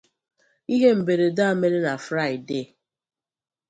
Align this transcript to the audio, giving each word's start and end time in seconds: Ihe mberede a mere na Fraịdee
Ihe 0.75 0.89
mberede 0.99 1.41
a 1.49 1.51
mere 1.59 1.79
na 1.85 1.93
Fraịdee 2.05 2.67